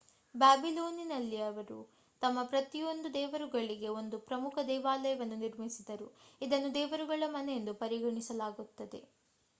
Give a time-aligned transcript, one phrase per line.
[0.35, 1.77] ಬ್ಯಾಬಿಲೋನಿಯನ್ನರು
[2.21, 6.09] ತಮ್ಮ ಪ್ರತಿಯೊಂದು ದೇವರುಗಳಿಗೆ ಒಂದು ಪ್ರಮುಖ ದೇವಾಲಯವನ್ನು ನಿರ್ಮಿಸಿದರು
[6.41, 9.01] ಇದನ್ನು ದೇವರುಗಳ ಮನೆಯೆಂದು ಪರಿಗಣಿಸಲಾಗಿತ್ತು